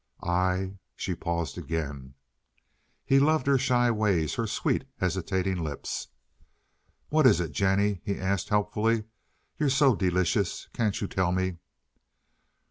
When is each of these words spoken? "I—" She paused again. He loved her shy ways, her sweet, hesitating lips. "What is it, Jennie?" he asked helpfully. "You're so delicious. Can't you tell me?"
"I—" 0.23 0.79
She 0.95 1.13
paused 1.13 1.59
again. 1.59 2.15
He 3.05 3.19
loved 3.19 3.45
her 3.45 3.59
shy 3.59 3.91
ways, 3.91 4.33
her 4.33 4.47
sweet, 4.47 4.85
hesitating 4.97 5.63
lips. 5.63 6.07
"What 7.09 7.27
is 7.27 7.39
it, 7.39 7.51
Jennie?" 7.51 8.01
he 8.03 8.17
asked 8.17 8.49
helpfully. 8.49 9.03
"You're 9.59 9.69
so 9.69 9.95
delicious. 9.95 10.67
Can't 10.73 10.99
you 11.01 11.07
tell 11.07 11.31
me?" 11.31 11.57